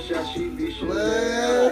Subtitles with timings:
[0.00, 1.70] shot, she be Chanel.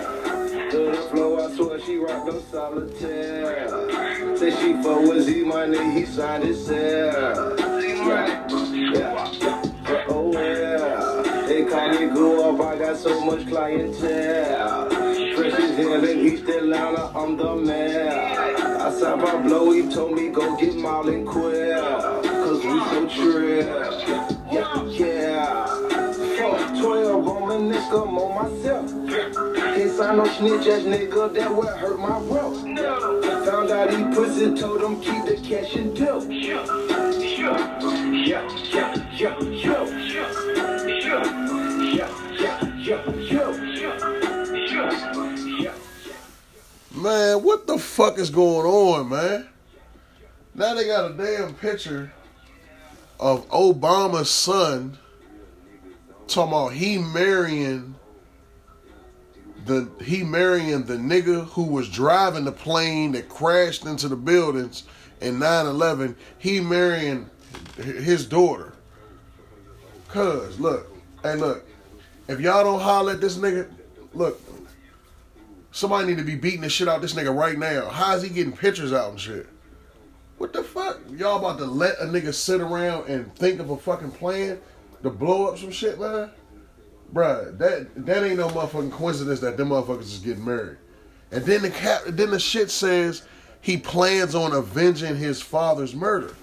[0.71, 3.69] To the flow, I swear she rock no solitaire.
[4.37, 7.57] Say she fuck with Z Money, he signed his cell.
[7.59, 11.47] Yeah, yeah, yeah, oh yeah.
[11.47, 14.89] They call me go up, I got so much clientele.
[15.37, 18.81] Fresh as hell in East Atlanta, I'm the man.
[18.81, 21.81] I saw my blow, he told me go get Marlon Queer.
[22.23, 24.42] Cause we so trill.
[28.43, 28.91] myself.
[29.09, 32.63] Can't sign no snitch ass nigga, that would hurt my wealth.
[33.47, 36.21] Found out he pussy, told him keep the cash and deal.
[46.95, 49.49] Man, what the fuck is going on, man?
[50.55, 52.13] Now they got a damn picture
[53.19, 54.99] of Osama's son
[56.27, 57.95] talking about he marrying
[59.65, 64.85] the he marrying the nigga who was driving the plane that crashed into the buildings
[65.21, 67.29] in 9-11 he marrying
[67.77, 68.73] his daughter.
[70.09, 71.65] Cuz look hey look
[72.29, 73.71] if y'all don't holler at this nigga
[74.15, 74.41] look
[75.71, 77.89] somebody need to be beating the shit out this nigga right now.
[77.89, 79.47] How is he getting pictures out and shit?
[80.39, 81.01] What the fuck?
[81.17, 84.59] Y'all about to let a nigga sit around and think of a fucking plan
[85.03, 86.31] to blow up some shit man
[87.13, 90.79] Bruh, that that ain't no motherfucking coincidence that them motherfuckers is getting married.
[91.31, 93.23] And then the cap, then the shit says
[93.61, 96.35] he plans on avenging his father's murder.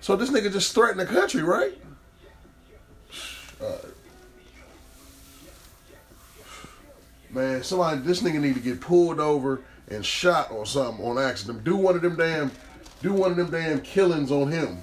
[0.00, 1.78] So this nigga just threatened the country, right?
[3.62, 3.84] Alright.
[7.30, 11.64] Man, somebody, this nigga need to get pulled over and shot or something on accident.
[11.64, 12.50] Do one of them damn,
[13.00, 14.78] do one of them damn killings on him.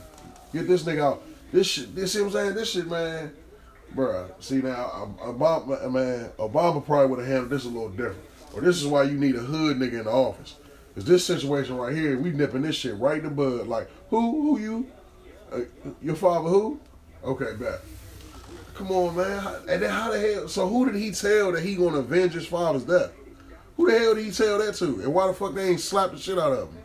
[0.53, 1.23] Get this nigga out.
[1.51, 2.53] This shit, this see what I'm saying?
[2.53, 3.33] This shit, man,
[3.95, 4.29] bruh.
[4.39, 8.23] See now, Obama, man, Obama probably would have handled this a little different.
[8.53, 10.55] Or this is why you need a hood nigga in the office.
[10.95, 13.67] Cause this situation right here, we nipping this shit right in the bud.
[13.67, 14.87] Like, who, who you?
[15.51, 15.61] Uh,
[16.01, 16.79] your father who?
[17.23, 17.79] Okay, bet.
[18.75, 19.45] Come on, man.
[19.69, 20.47] And then how the hell?
[20.47, 23.11] So who did he tell that he gonna avenge his father's death?
[23.77, 25.01] Who the hell did he tell that to?
[25.01, 26.77] And why the fuck they ain't slapped the shit out of him?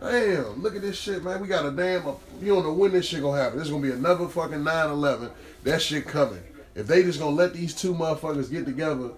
[0.00, 1.40] Damn, look at this shit, man.
[1.40, 2.04] We got a damn,
[2.40, 3.58] you don't know when this shit gonna happen.
[3.58, 5.30] This is gonna be another fucking 9-11.
[5.62, 6.42] That shit coming.
[6.74, 9.10] If they just gonna let these two motherfuckers get together,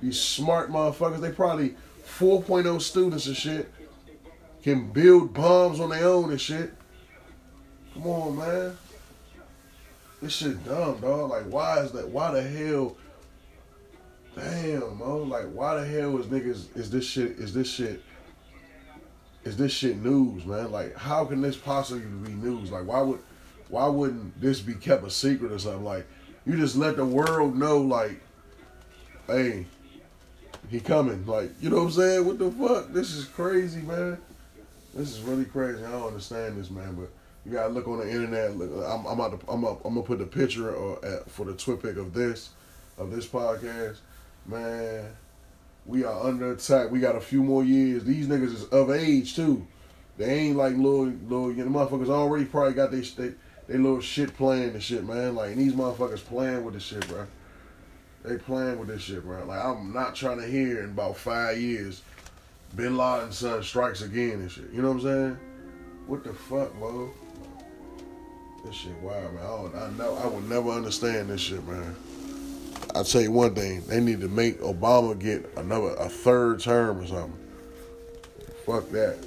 [0.00, 1.76] these smart motherfuckers, they probably
[2.06, 3.70] 4.0 students and shit,
[4.62, 6.72] can build bombs on their own and shit.
[7.94, 8.78] Come on, man.
[10.22, 11.30] This shit dumb, dog.
[11.30, 12.08] Like, why is that?
[12.08, 12.96] Why the hell?
[14.36, 15.22] Damn, bro.
[15.22, 16.76] Like, why the hell is niggas?
[16.76, 17.32] Is this shit?
[17.32, 18.02] Is this shit?
[19.50, 20.70] Is this shit news, man?
[20.70, 22.70] Like, how can this possibly be news?
[22.70, 23.18] Like, why would,
[23.68, 25.82] why wouldn't this be kept a secret or something?
[25.82, 26.06] Like,
[26.46, 28.20] you just let the world know, like,
[29.26, 29.66] hey,
[30.68, 31.26] he coming.
[31.26, 32.26] Like, you know what I'm saying?
[32.26, 32.92] What the fuck?
[32.92, 34.18] This is crazy, man.
[34.94, 35.84] This is really crazy.
[35.84, 36.94] I don't understand this, man.
[36.94, 37.08] But
[37.44, 38.56] you gotta look on the internet.
[38.56, 41.54] Look, I'm, I'm to, I'm, up, I'm gonna put the picture uh, at, for the
[41.54, 42.50] twit pic of this,
[42.98, 43.96] of this podcast,
[44.46, 45.06] man.
[45.86, 46.90] We are under attack.
[46.90, 48.04] We got a few more years.
[48.04, 49.66] These niggas is of age too.
[50.18, 53.32] They ain't like little, little, you know, motherfuckers already probably got they, they,
[53.66, 55.34] they little shit playing and shit, man.
[55.34, 57.26] Like these motherfuckers playing with this shit, bro.
[58.24, 59.44] They playing with this shit, bro.
[59.46, 62.02] Like I'm not trying to hear in about five years,
[62.76, 64.70] Bin Laden's son strikes again and shit.
[64.72, 65.38] You know what I'm saying?
[66.06, 67.10] What the fuck, bro?
[68.64, 69.42] This shit wild, man.
[69.42, 71.96] I, I know I would never understand this shit, man.
[72.94, 77.00] I'll tell you one thing: they need to make Obama get another a third term
[77.00, 77.38] or something.
[78.66, 79.18] Fuck that.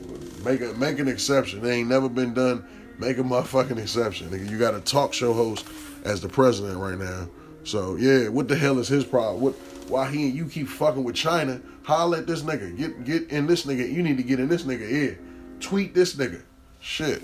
[0.46, 1.62] Make a make an exception.
[1.62, 2.66] They ain't never been done.
[3.00, 4.32] Make a motherfucking exception.
[4.50, 5.66] You got a talk show host
[6.06, 7.28] as the president right now.
[7.64, 9.42] So yeah, what the hell is his problem?
[9.42, 9.54] What
[9.90, 11.62] why he and you keep fucking with China?
[11.84, 12.78] Holler at this nigga.
[12.78, 13.92] Get get in this nigga.
[13.92, 15.20] You need to get in this nigga ear.
[15.60, 16.42] Tweet this nigga.
[16.80, 17.22] Shit.